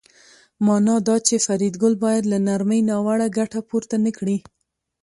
مانا 0.65 0.95
دا 1.07 1.15
چې 1.27 1.35
فریدګل 1.45 1.93
باید 2.03 2.23
له 2.31 2.37
نرمۍ 2.47 2.81
ناوړه 2.89 3.27
ګټه 3.37 3.59
پورته 3.69 3.95
نکړي 4.05 4.37